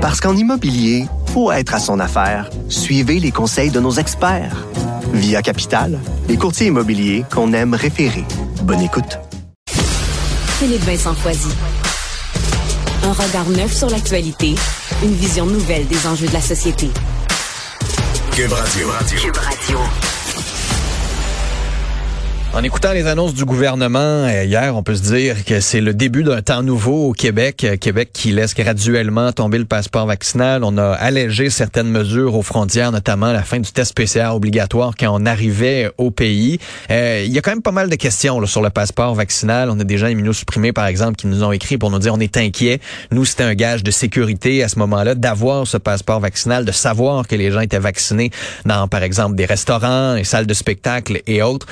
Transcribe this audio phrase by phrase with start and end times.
[0.00, 1.04] Parce qu'en immobilier,
[1.34, 2.48] faut être à son affaire.
[2.70, 4.66] Suivez les conseils de nos experts.
[5.12, 8.24] Via Capital, les courtiers immobiliers qu'on aime référer.
[8.62, 9.18] Bonne écoute.
[10.58, 11.50] Philippe Vincent Foisy.
[13.04, 14.54] Un regard neuf sur l'actualité,
[15.02, 16.88] une vision nouvelle des enjeux de la société.
[18.32, 18.88] Cube Radio.
[19.18, 19.78] Cube Radio.
[22.52, 25.94] En écoutant les annonces du gouvernement euh, hier, on peut se dire que c'est le
[25.94, 27.62] début d'un temps nouveau au Québec.
[27.62, 30.64] Euh, Québec qui laisse graduellement tomber le passeport vaccinal.
[30.64, 35.10] On a allégé certaines mesures aux frontières, notamment la fin du test PCR obligatoire quand
[35.12, 36.58] on arrivait au pays.
[36.90, 39.70] Euh, il y a quand même pas mal de questions là, sur le passeport vaccinal.
[39.70, 42.20] On a des gens immunosupprimés, par exemple, qui nous ont écrit pour nous dire on
[42.20, 42.80] est inquiet.
[43.12, 47.28] Nous, c'était un gage de sécurité à ce moment-là d'avoir ce passeport vaccinal, de savoir
[47.28, 48.32] que les gens étaient vaccinés
[48.64, 51.68] dans, par exemple, des restaurants, des salles de spectacle et autres.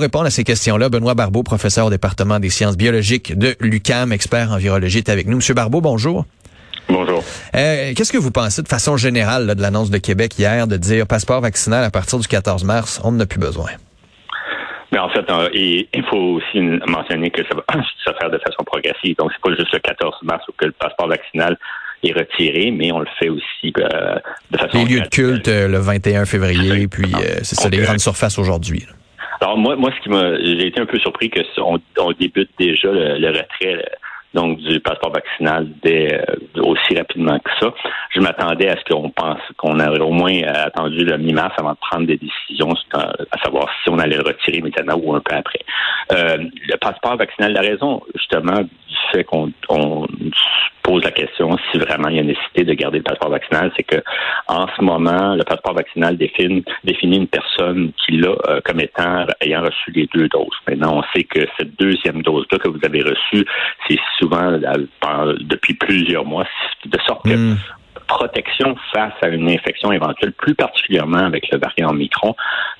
[0.00, 4.50] Répondre à ces questions-là, Benoît Barbeau, professeur au département des sciences biologiques de l'UCAM, expert
[4.50, 5.36] en virologie, est avec nous.
[5.36, 6.24] Monsieur Barbeau, bonjour.
[6.88, 7.22] Bonjour.
[7.54, 10.76] Euh, Qu'est-ce que vous pensez de façon générale là, de l'annonce de Québec hier de
[10.76, 13.70] dire passeport vaccinal à partir du 14 mars, on n'en a plus besoin?
[14.92, 17.62] Mais en fait, euh, il faut aussi mentionner que ça va
[18.04, 19.16] se faire de façon progressive.
[19.18, 21.56] Donc, c'est pas juste le 14 mars où que le passeport vaccinal
[22.02, 24.18] est retiré, mais on le fait aussi euh,
[24.50, 24.78] de façon.
[24.78, 28.86] Les lieux de culte euh, le 21 février, puis c'est ça, les grandes surfaces aujourd'hui.
[29.40, 32.50] Alors moi, moi, ce qui m'a, j'ai été un peu surpris que on, on débute
[32.58, 33.74] déjà le, le retrait.
[33.74, 33.84] Le,
[34.34, 37.74] donc du passeport vaccinal dès, euh, aussi rapidement que ça.
[38.14, 41.78] Je m'attendais à ce qu'on pense qu'on aurait au moins attendu le mi-mars avant de
[41.78, 45.60] prendre des décisions, à savoir si on allait le retirer immédiatement ou un peu après.
[46.12, 50.06] Euh, le passeport vaccinal, la raison justement du fait qu'on on
[51.00, 53.82] pose la question si vraiment il y a nécessité de garder le passeport vaccinal, c'est
[53.82, 54.02] que
[54.48, 59.26] en ce moment, le passeport vaccinal définit, définit une personne qui l'a euh, comme étant
[59.40, 60.48] ayant reçu les deux doses.
[60.68, 63.44] Maintenant, on sait que cette deuxième dose-là que vous avez reçue,
[63.88, 66.46] c'est souvent euh, depuis plusieurs mois,
[66.84, 67.56] de sorte que Mm.
[68.08, 72.34] protection face à une infection éventuelle, plus particulièrement avec le variant Omicron,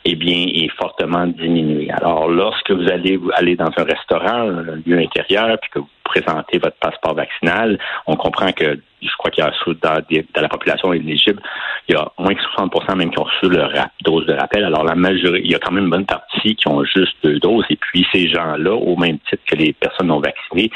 [0.05, 1.91] eh bien, est fortement diminuée.
[1.91, 5.89] Alors, lorsque vous allez vous aller dans un restaurant, un lieu intérieur, puis que vous
[6.11, 10.01] présentez votre passeport vaccinal, on comprend que je crois qu'il y a dans,
[10.35, 11.41] dans la population éligible,
[11.89, 13.73] il y a moins que 60% même qui ont reçu leur
[14.03, 14.65] dose de rappel.
[14.65, 17.39] Alors, la majorité, il y a quand même une bonne partie qui ont juste deux
[17.39, 17.65] doses.
[17.71, 20.71] Et puis, ces gens-là, au même titre que les personnes non vaccinées,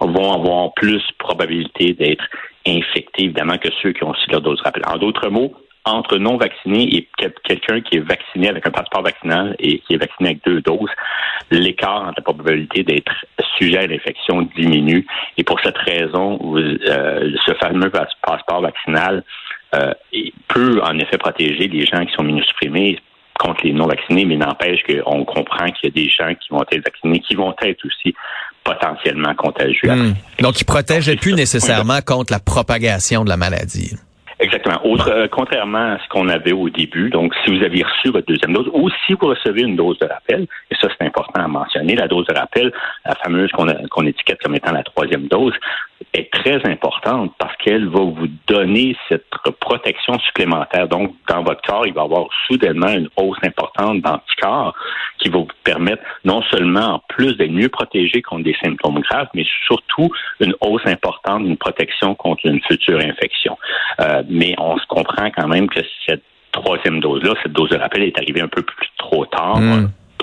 [0.00, 2.24] vont avoir plus probabilité d'être
[2.66, 4.82] infectés, évidemment, que ceux qui ont aussi leur dose de rappel.
[4.86, 5.54] En d'autres mots,
[5.84, 7.08] entre non vacciné et
[7.42, 10.90] quelqu'un qui est vacciné avec un passeport vaccinal et qui est vacciné avec deux doses,
[11.50, 13.12] l'écart entre la probabilité d'être
[13.58, 15.06] sujet à l'infection diminue.
[15.36, 19.24] Et pour cette raison, euh, ce fameux passeport vaccinal
[19.74, 19.92] euh,
[20.48, 22.98] peut en effet protéger les gens qui sont immunosupprimés
[23.38, 26.84] contre les non-vaccinés, mais n'empêche qu'on comprend qu'il y a des gens qui vont être
[26.84, 28.14] vaccinés, qui vont être aussi
[28.62, 29.90] potentiellement contagieux.
[29.90, 30.14] Mmh.
[30.40, 33.96] Donc, ils ne protégeaient plus nécessairement contre la propagation de la maladie.
[34.52, 34.84] Exactement.
[34.84, 38.26] Autre, euh, contrairement à ce qu'on avait au début, donc si vous aviez reçu votre
[38.26, 41.48] deuxième dose ou si vous recevez une dose de rappel, et ça c'est important à
[41.48, 42.70] mentionner, la dose de rappel,
[43.06, 45.54] la fameuse qu'on étiquette comme étant la troisième dose,
[46.12, 49.26] est très importante parce qu'elle va vous donner cette
[49.60, 50.88] protection supplémentaire.
[50.88, 54.74] Donc, dans votre corps, il va y avoir soudainement une hausse importante d'anticorps
[55.18, 59.28] qui va vous permettre non seulement en plus d'être mieux protégé contre des symptômes graves,
[59.34, 63.58] mais surtout une hausse importante d'une protection contre une future infection.
[64.00, 68.02] Euh, mais on se comprend quand même que cette troisième dose-là, cette dose de rappel
[68.02, 69.58] est arrivée un peu plus trop tard.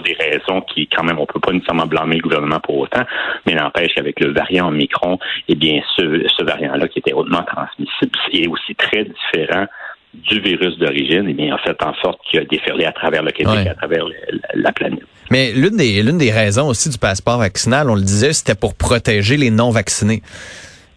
[0.02, 3.04] Des raisons qui, quand même, on peut pas nécessairement blâmer le gouvernement pour autant,
[3.46, 8.18] mais n'empêche qu'avec le variant Omicron, eh bien, ce, ce variant-là qui était hautement transmissible
[8.34, 9.66] est aussi très différent
[10.14, 13.32] du virus d'origine, eh bien, a fait en sorte qu'il a déferlé à travers le
[13.32, 13.70] Québec, ouais.
[13.70, 14.16] à travers le,
[14.56, 15.04] la planète.
[15.30, 18.74] Mais l'une des, l'une des raisons aussi du passeport vaccinal, on le disait, c'était pour
[18.74, 20.24] protéger les non-vaccinés.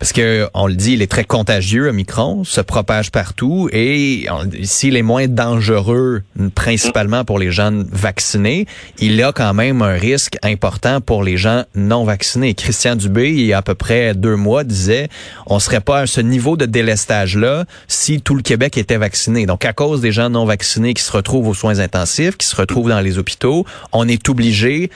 [0.02, 4.26] Parce que on le dit, il est très contagieux, Omicron, se propage partout et
[4.64, 6.24] s'il est moins dangereux,
[6.56, 8.66] principalement pour les gens vaccinés,
[8.98, 12.54] il a quand même un risque important pour les gens non vaccinés.
[12.54, 15.08] Christian Dubé, il y a à peu près deux mois, disait,
[15.46, 19.46] on serait pas à ce niveau de délestage-là si tout le Québec était vacciné.
[19.46, 22.56] Donc, à cause des gens non vaccinés qui se retrouvent aux soins intensifs, qui se
[22.56, 24.90] retrouvent dans les hôpitaux, on est obligé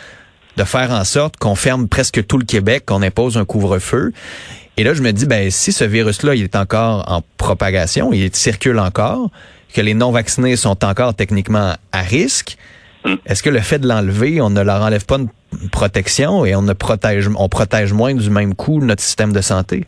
[0.56, 4.12] de faire en sorte qu'on ferme presque tout le Québec, qu'on impose un couvre-feu.
[4.76, 8.34] Et là, je me dis, ben, si ce virus-là, il est encore en propagation, il
[8.34, 9.30] circule encore,
[9.74, 12.56] que les non-vaccinés sont encore techniquement à risque,
[13.26, 15.28] est-ce que le fait de l'enlever, on ne leur enlève pas une
[15.70, 19.84] protection et on ne protège, on protège moins du même coup notre système de santé?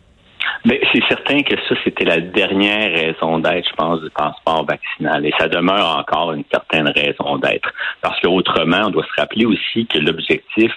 [0.65, 5.25] Mais c'est certain que ça, c'était la dernière raison d'être, je pense, du passeport vaccinal.
[5.25, 7.69] Et ça demeure encore une certaine raison d'être.
[8.01, 10.71] Parce qu'autrement, on doit se rappeler aussi que l'objectif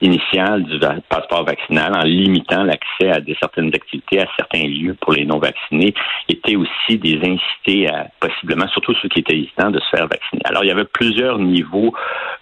[0.00, 5.12] initiale du passeport vaccinal en limitant l'accès à des certaines activités, à certains lieux pour
[5.12, 5.94] les non-vaccinés,
[6.28, 10.42] était aussi des incités à possiblement, surtout ceux qui étaient hésitants, de se faire vacciner.
[10.44, 11.92] Alors, il y avait plusieurs niveaux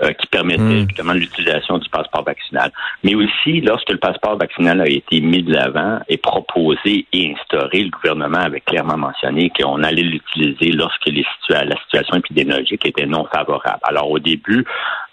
[0.02, 0.88] euh, qui permettaient hmm.
[0.88, 2.70] justement l'utilisation du passeport vaccinal.
[3.02, 7.82] Mais aussi, lorsque le passeport vaccinal a été mis de l'avant et proposé et instauré,
[7.82, 13.24] le gouvernement avait clairement mentionné qu'on allait l'utiliser lorsque les la situation épidémiologique était non
[13.32, 13.80] favorable.
[13.82, 14.64] Alors, au début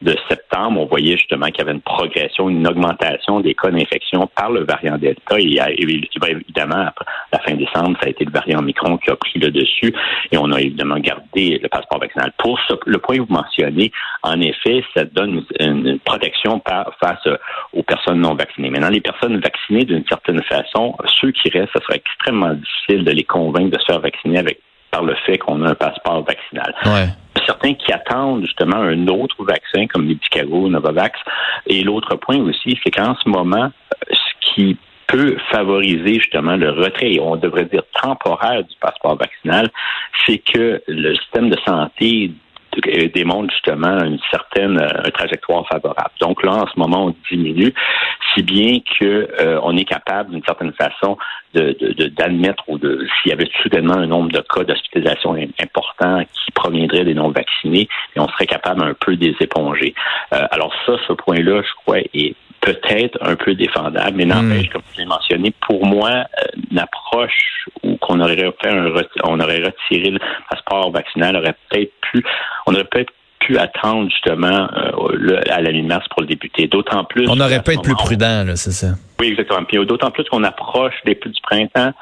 [0.06, 4.28] de septembre, on voyait justement qu'il y avait une progression, une augmentation des cas d'infection
[4.36, 5.40] par le variant Delta.
[5.40, 9.40] Et évidemment, après la fin décembre, ça a été le variant Micron qui a pris
[9.40, 9.94] le dessus
[10.32, 12.32] et on a évidemment gardé le passeport vaccinal.
[12.38, 13.92] Pour le point que vous mentionnez,
[14.24, 16.62] en effet, ça donne une, protection
[17.02, 17.28] face
[17.74, 18.70] aux personnes non vaccinées.
[18.70, 23.12] Maintenant, les personnes vaccinées, d'une certaine façon, ceux qui restent, ce serait extrêmement difficile de
[23.12, 24.60] les convaincre de se faire vacciner avec
[24.96, 26.74] par le fait qu'on a un passeport vaccinal.
[27.46, 31.20] Certains qui attendent justement un autre vaccin comme Medicago, Novavax.
[31.68, 33.72] Et l'autre point aussi, c'est qu'en ce moment,
[34.10, 34.78] ce qui
[35.08, 39.70] peut favoriser justement le retrait, on devrait dire temporaire du passeport vaccinal,
[40.26, 42.32] c'est que le système de santé
[43.14, 46.12] démontre justement une certaine euh, trajectoire favorable.
[46.20, 47.74] Donc là, en ce moment, on diminue,
[48.34, 51.18] si bien que euh, on est capable, d'une certaine façon,
[51.54, 57.06] d'admettre ou de s'il y avait soudainement un nombre de cas d'hospitalisation important qui proviendrait
[57.06, 59.94] des non-vaccinés, et on serait capable un peu de les éponger.
[60.34, 64.72] Euh, alors ça, ce point-là, je crois, est peut-être un peu défendable, mais n'empêche, hmm.
[64.72, 66.26] comme je l'ai mentionné, pour moi,
[66.72, 68.92] une approche où qu'on aurait fait un
[69.24, 70.20] on aurait retiré le
[70.50, 72.24] passeport vaccinal aurait peut-être pu,
[72.68, 76.68] on aurait peut-être pu attendre justement euh, à la mi-mars pour le débuter.
[76.68, 77.28] D'autant plus.
[77.30, 78.96] On aurait pu être plus prudent, c'est ça.
[79.20, 79.64] Oui, exactement.
[79.66, 81.94] Puis d'autant plus qu'on approche des plus du printemps.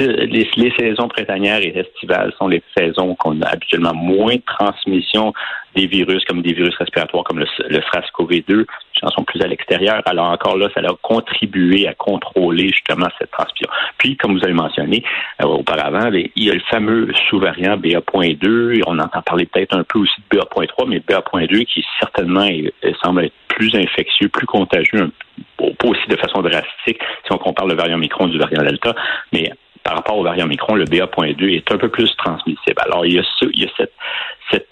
[0.00, 5.32] Les, les, saisons printanières et estivales sont les saisons qu'on a habituellement moins de transmission
[5.74, 8.64] des virus comme des virus respiratoires comme le, le SRAS-CoV-2
[9.06, 10.02] sont plus à l'extérieur.
[10.06, 13.68] Alors encore là, ça a contribué à contrôler justement cette transmission.
[13.98, 15.04] Puis, comme vous avez mentionné
[15.42, 18.82] euh, auparavant, il y a le fameux sous-variant BA.2.
[18.86, 22.48] On entend parler peut-être un peu aussi de BA.3, mais BA.2 qui certainement
[23.02, 25.10] semble être plus infectieux, plus contagieux,
[25.56, 28.94] pas aussi de façon drastique si on compare le variant Micron du variant Delta,
[29.32, 29.50] mais
[29.88, 32.76] par rapport au variant Micron, le BA.2 est un peu plus transmissible.
[32.84, 33.92] Alors, il y a, il y a cette,
[34.50, 34.66] cette,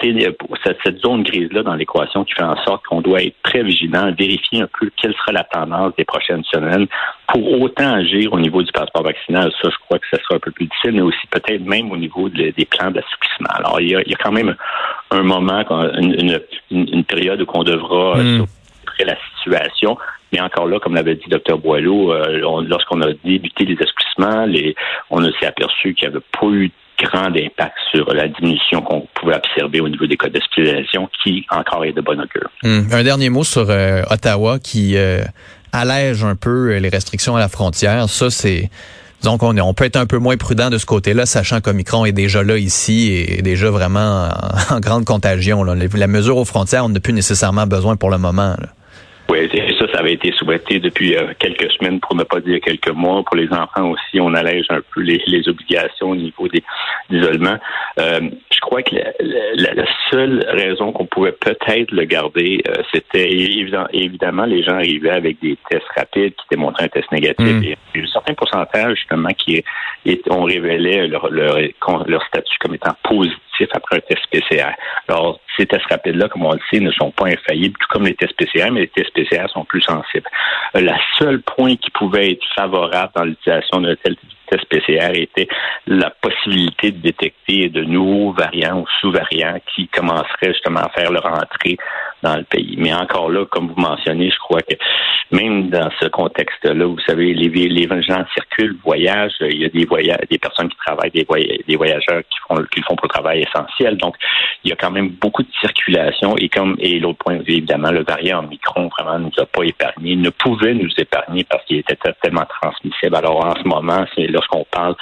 [0.85, 4.63] cette, zone grise-là dans l'équation qui fait en sorte qu'on doit être très vigilant, vérifier
[4.63, 6.87] un peu quelle sera la tendance des prochaines semaines
[7.29, 9.53] pour autant agir au niveau du passeport vaccinal.
[9.61, 11.97] Ça, je crois que ce sera un peu plus difficile, mais aussi peut-être même au
[11.97, 13.51] niveau des plans d'assouplissement.
[13.51, 14.57] Alors, il y, a, il y a quand même
[15.11, 15.63] un moment,
[15.99, 16.41] une,
[16.71, 18.45] une, une période où on devra mm.
[19.05, 19.99] la situation.
[20.33, 24.75] Mais encore là, comme l'avait dit Dr Boileau, euh, lorsqu'on a débuté les assouplissements, les,
[25.11, 29.37] on s'est aperçu qu'il n'y avait pas eu grand impact sur la diminution qu'on pouvait
[29.37, 32.51] observer au niveau des cas d'hospitalisation, qui encore est de bonne augure.
[32.65, 35.23] Hum, un dernier mot sur euh, Ottawa qui euh,
[35.73, 38.09] allège un peu les restrictions à la frontière.
[38.09, 38.71] Ça, c'est
[39.23, 42.13] donc on, on peut être un peu moins prudent de ce côté-là, sachant qu'Omicron est
[42.13, 44.29] déjà là ici et est déjà vraiment
[44.71, 45.65] en, grande contagion.
[45.65, 48.55] La mesure aux frontières, on n'a plus nécessairement besoin pour le moment.
[49.29, 49.66] Oui, ça, ça
[50.07, 53.23] avait été souhaité depuis euh, quelques semaines, pour ne pas dire quelques mois.
[53.25, 56.63] Pour les enfants aussi, on allège un peu les, obligations au niveau des
[57.11, 57.57] d'isolement.
[57.99, 58.21] Euh,
[58.51, 63.29] je crois que la, seule raison qu'on pouvait peut-être le garder, euh, c'était
[63.93, 67.47] évidemment, les gens arrivaient avec des tests rapides qui démontraient un test négatif.
[67.47, 67.63] Mm.
[67.65, 69.63] Et il y a un certain pourcentage justement qui
[70.05, 71.59] est, on révélait leur, leur,
[72.07, 74.73] leur statut comme étant positif après un test PCR.
[75.09, 78.15] Alors, ces tests rapides-là, comme on le sait, ne sont pas infaillibles, tout comme les
[78.15, 80.29] tests PCR, mais les tests PCR sont plus sensibles.
[80.77, 85.49] Euh, la seule point qui pouvait être favorable dans l'utilisation d'un test PCR était
[85.87, 91.27] la possibilité de détecter de nouveaux variants ou sous-variants qui commenceraient justement à faire leur
[91.27, 91.77] entrée
[92.23, 92.77] dans le pays.
[92.79, 94.75] Mais encore là, comme vous mentionnez, je crois que
[95.31, 99.85] même dans ce contexte-là, vous savez, les, les gens circulent, voyagent, il y a des
[99.85, 101.27] voyages, des personnes qui travaillent, des,
[101.67, 103.97] des voyageurs qui font, qui le font pour le travail essentiel.
[103.97, 104.15] Donc,
[104.65, 108.05] il y a quand même beaucoup de circulation et comme et l'autre point évidemment, le
[108.05, 112.47] variant Omicron vraiment nous a pas épargné, ne pouvait nous épargner parce qu'il était tellement
[112.61, 113.17] transmissible.
[113.17, 114.95] Alors en ce moment, c'est lorsqu'on parle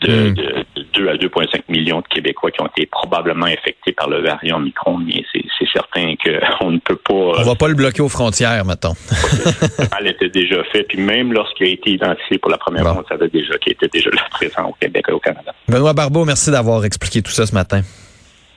[0.00, 0.34] de, hmm.
[0.34, 0.64] de,
[0.94, 4.98] 2 à 2,5 millions de Québécois qui ont été probablement infectés par le variant Omicron,
[4.98, 6.14] mais c'est certain
[6.58, 7.14] qu'on ne peut pas.
[7.14, 8.94] On va pas le bloquer aux frontières, mettons.
[10.00, 13.08] Elle était déjà fait, puis même lorsqu'il a été identifié pour la première fois, on
[13.08, 15.52] savait déjà qu'il était déjà présent au Québec et au Canada.
[15.68, 17.82] Benoît Barbeau, merci d'avoir expliqué tout ça ce matin.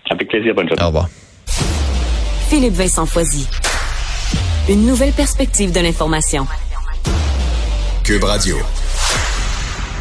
[0.09, 0.83] Avec plaisir, bonne journée.
[0.83, 1.07] Au revoir.
[2.49, 3.47] Philippe Vincent Foisy.
[4.69, 6.45] Une nouvelle perspective de l'information.
[8.03, 8.57] Cube Radio.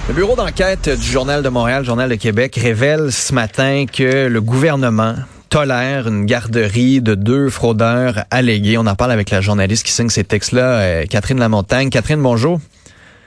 [0.08, 4.40] Le bureau d'enquête du Journal de Montréal, Journal de Québec, révèle ce matin que le
[4.40, 5.14] gouvernement
[5.52, 8.78] tolère une garderie de deux fraudeurs allégués.
[8.78, 11.90] On en parle avec la journaliste qui signe ces textes-là, euh, Catherine Lamontagne.
[11.90, 12.58] Catherine, bonjour.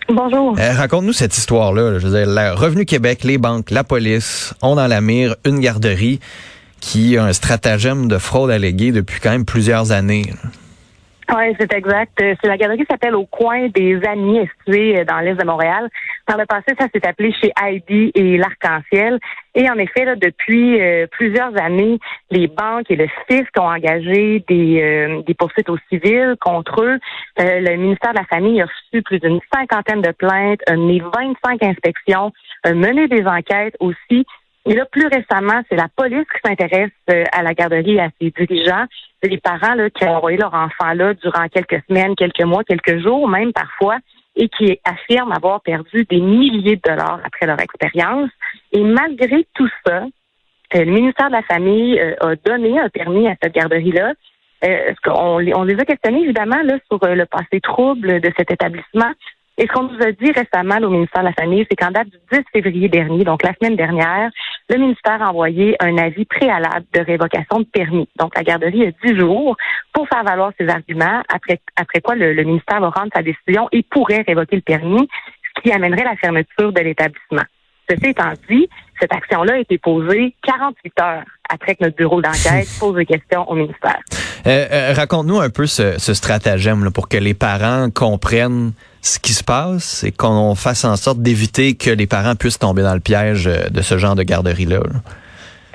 [0.10, 0.56] Bonjour.
[0.58, 2.00] Euh, Raconte-nous cette histoire-là.
[2.00, 6.20] Je veux dire, Revenu Québec, les banques, la police ont dans la mire une garderie
[6.80, 10.34] qui a un stratagème de fraude allégué depuis quand même plusieurs années.
[11.34, 12.22] Oui, c'est exact.
[12.22, 15.44] Euh, c'est la galerie qui s'appelle Au coin des Amis, située euh, dans l'est de
[15.44, 15.90] Montréal.
[16.28, 19.20] Par le passé, ça s'est appelé chez Heidi et l'Arc-en-Ciel.
[19.56, 21.98] Et en effet, là, depuis euh, plusieurs années,
[22.30, 27.00] les banques et le fisc ont engagé des, des poursuites au civil contre eux.
[27.38, 31.64] le ministère de la Famille a reçu plus d'une cinquantaine de plaintes, a mené 25
[31.64, 32.32] inspections,
[32.66, 34.26] mené des enquêtes aussi.
[34.68, 36.92] Et là, plus récemment, c'est la police qui s'intéresse
[37.32, 38.86] à la garderie et à ses dirigeants
[39.26, 43.00] les parents là, qui ont envoyé leur enfant là durant quelques semaines, quelques mois, quelques
[43.02, 43.98] jours, même parfois,
[44.36, 48.30] et qui affirment avoir perdu des milliers de dollars après leur expérience.
[48.72, 50.04] Et malgré tout ça,
[50.76, 54.14] euh, le ministère de la Famille euh, a donné un permis à cette garderie-là.
[54.66, 59.12] Euh, on, les a questionnés, évidemment, là, sur le passé trouble de cet établissement?
[59.58, 62.10] Et ce qu'on nous a dit récemment au ministère de la Famille, c'est qu'en date
[62.10, 64.30] du 10 février dernier, donc la semaine dernière,
[64.70, 68.10] le ministère a envoyé un avis préalable de révocation de permis.
[68.20, 69.56] Donc la garderie a 10 jours
[69.94, 73.84] pour faire valoir ses arguments, après, après quoi le, ministère va rendre sa décision et
[73.84, 75.08] pourrait révoquer le permis,
[75.56, 77.44] ce qui amènerait la fermeture de l'établissement.
[77.90, 78.68] Ceci étant dit,
[79.00, 83.50] cette action-là a été posée 48 heures après que notre bureau d'enquête pose des questions
[83.50, 84.00] au ministère.
[84.48, 88.74] Euh, euh, raconte-nous un peu ce, ce stratagème là, pour que les parents comprennent
[89.06, 92.82] ce qui se passe et qu'on fasse en sorte d'éviter que les parents puissent tomber
[92.82, 94.80] dans le piège euh, de ce genre de garderie-là.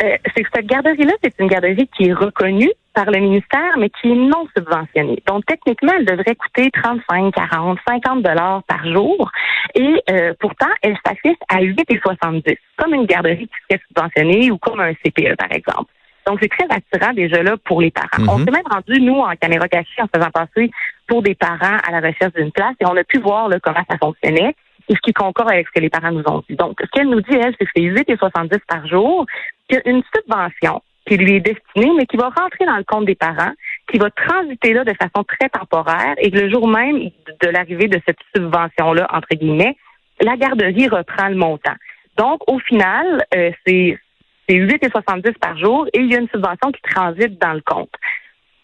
[0.03, 3.89] Euh, c'est que cette garderie-là, c'est une garderie qui est reconnue par le ministère, mais
[3.91, 5.23] qui est non subventionnée.
[5.29, 9.31] Donc, techniquement, elle devrait coûter 35, 40, 50 dollars par jour.
[9.77, 14.81] Et euh, pourtant, elle s'affiche à 8,70, comme une garderie qui serait subventionnée ou comme
[14.81, 15.93] un CPE, par exemple.
[16.27, 18.09] Donc, c'est très attirant déjà là pour les parents.
[18.29, 18.45] On mhm.
[18.45, 20.71] s'est même rendu, nous, en caméra cachée, en faisant passer
[21.07, 23.85] pour des parents à la recherche d'une place et on a pu voir là, comment
[23.91, 24.55] ça fonctionnait
[24.89, 26.57] et ce qui concorde avec ce que les parents nous ont dit.
[26.57, 29.25] Donc, ce qu'elle nous dit, elle, c'est que c'est 8 et 70 par jour,
[29.69, 32.85] qu'il y a une subvention qui lui est destinée, mais qui va rentrer dans le
[32.85, 33.53] compte des parents,
[33.91, 37.11] qui va transiter là de façon très temporaire et que le jour même
[37.43, 39.77] de l'arrivée de cette subvention-là, entre guillemets,
[40.21, 41.75] la garderie reprend le montant.
[42.17, 43.99] Donc, au final, euh, c'est
[44.51, 47.93] c'est 8,70 par jour et il y a une subvention qui transite dans le compte.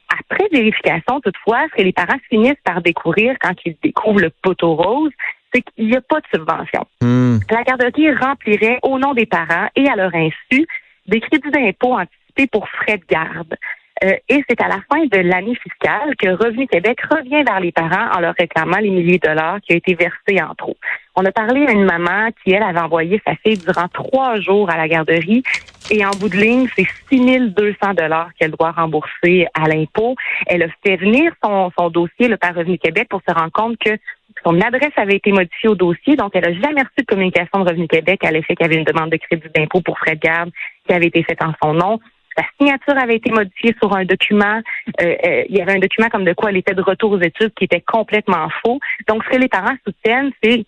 [0.09, 4.75] Après vérification, toutefois, ce que les parents finissent par découvrir quand ils découvrent le poteau
[4.75, 5.12] rose,
[5.52, 6.87] c'est qu'il n'y a pas de subvention.
[7.00, 7.38] Hmm.
[7.50, 10.66] La garderie remplirait au nom des parents et à leur insu
[11.07, 13.57] des crédits d'impôt anticipés pour frais de garde.
[14.05, 17.73] Euh, et c'est à la fin de l'année fiscale que Revenu Québec revient vers les
[17.73, 20.76] parents en leur réclamant les milliers de dollars qui ont été versés en trop.
[21.16, 24.68] On a parlé à une maman qui, elle, avait envoyé sa fille durant trois jours
[24.70, 25.42] à la garderie
[25.90, 30.16] et en bout de ligne, c'est 6200 dollars qu'elle doit rembourser à l'impôt.
[30.46, 33.96] Elle a fait venir son, dossier le par Revenu Québec pour se rendre compte que
[34.44, 37.70] son adresse avait été modifiée au dossier, donc elle a jamais reçu de communication de
[37.70, 40.20] Revenu Québec à l'effet qu'il y avait une demande de crédit d'impôt pour frais de
[40.20, 40.50] garde
[40.87, 42.00] qui avait été faite en son nom.
[42.37, 44.61] Sa signature avait été modifiée sur un document.
[45.00, 47.20] Euh, euh, il y avait un document comme de quoi elle était de retour aux
[47.20, 48.78] études qui était complètement faux.
[49.08, 50.66] Donc, ce que les parents soutiennent, c'est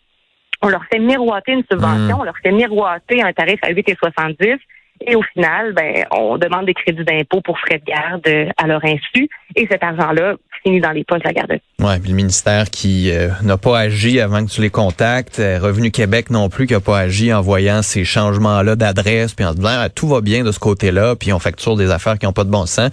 [0.62, 2.20] on leur fait miroiter une subvention, mmh.
[2.20, 4.58] on leur fait miroiter un tarif à 8,70
[5.06, 8.66] et au final, ben, on demande des crédits d'impôt pour frais de garde euh, à
[8.66, 9.28] leur insu.
[9.54, 10.34] Et cet argent-là
[10.64, 11.52] dans les poches de la garde.
[11.78, 15.38] Oui, puis le ministère qui euh, n'a pas agi avant que tu les contactes.
[15.38, 19.44] Euh, Revenu Québec non plus qui n'a pas agi en voyant ces changements-là d'adresse, puis
[19.44, 22.18] en se disant ah, tout va bien de ce côté-là, puis on facture des affaires
[22.18, 22.90] qui n'ont pas de bon sens.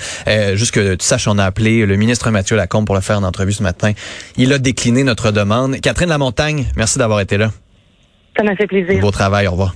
[0.54, 3.24] juste que tu saches, on a appelé le ministre Mathieu Lacombe pour le faire en
[3.24, 3.92] entrevue ce matin.
[4.38, 5.80] Il a décliné notre demande.
[5.82, 7.52] Catherine Lamontagne, merci d'avoir été là.
[8.38, 9.00] Ça m'a fait plaisir.
[9.00, 9.74] Beau travail, au revoir.